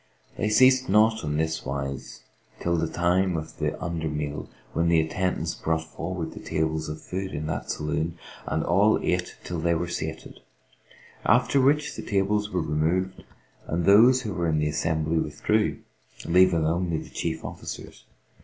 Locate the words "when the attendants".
4.73-5.53